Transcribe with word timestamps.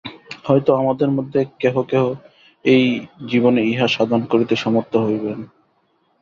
হয়তো 0.45 0.71
আমাদের 0.75 1.09
মধ্যে 1.11 1.39
কেহ 1.59 1.75
কেহ 1.83 2.03
এই 2.65 2.85
জীবনে 3.25 3.61
ইহা 3.63 3.87
সাধন 3.87 4.21
করিতে 4.25 4.55
সমর্থ 4.55 4.93
হইবেন। 4.97 5.39